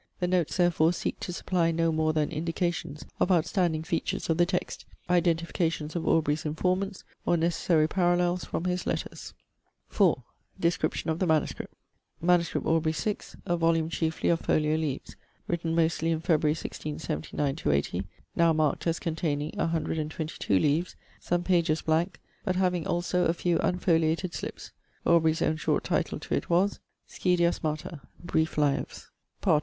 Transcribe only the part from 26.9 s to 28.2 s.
'Σχεδιάσματα.